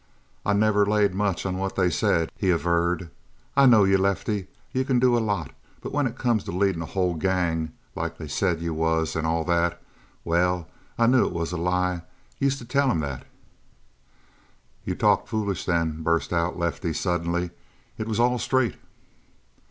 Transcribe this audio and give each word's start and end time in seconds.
"I 0.43 0.53
never 0.53 0.83
laid 0.83 1.13
much 1.13 1.45
on 1.45 1.59
what 1.59 1.75
they 1.75 1.91
said," 1.91 2.31
he 2.35 2.49
averred. 2.49 3.11
"I 3.55 3.67
know 3.67 3.83
you, 3.83 3.99
Lefty; 3.99 4.47
you 4.71 4.83
can 4.83 4.97
do 4.97 5.15
a 5.15 5.19
lot, 5.21 5.51
but 5.79 5.91
when 5.91 6.07
it 6.07 6.17
comes 6.17 6.43
to 6.45 6.51
leading 6.51 6.81
a 6.81 6.87
whole 6.87 7.13
gang, 7.13 7.73
like 7.93 8.17
they 8.17 8.27
said 8.27 8.61
you 8.63 8.73
was, 8.73 9.15
and 9.15 9.27
all 9.27 9.43
that 9.43 9.79
well, 10.23 10.67
I 10.97 11.05
knew 11.05 11.23
it 11.27 11.31
was 11.33 11.51
a 11.51 11.57
lie. 11.57 12.01
Used 12.39 12.57
to 12.57 12.65
tell 12.65 12.89
'em 12.89 13.01
that." 13.01 13.27
"You 14.85 14.95
talked 14.95 15.29
foolish, 15.29 15.65
then," 15.65 16.01
burst 16.01 16.33
out 16.33 16.57
Lefty 16.57 16.93
suddenly. 16.93 17.51
"It 17.99 18.07
was 18.07 18.19
all 18.19 18.39
straight." 18.39 18.77